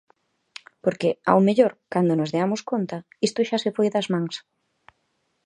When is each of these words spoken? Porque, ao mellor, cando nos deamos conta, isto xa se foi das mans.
Porque, 0.83 1.09
ao 1.31 1.39
mellor, 1.47 1.73
cando 1.93 2.13
nos 2.19 2.31
deamos 2.35 2.61
conta, 2.71 2.97
isto 3.27 3.39
xa 3.49 3.57
se 3.63 3.73
foi 3.75 3.87
das 3.91 4.07
mans. 4.13 4.35